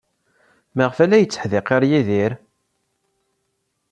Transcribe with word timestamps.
Maɣef 0.75 0.97
ay 0.99 1.07
la 1.09 1.17
yetteḥdiqir 1.21 1.83
Yidir? 1.89 2.31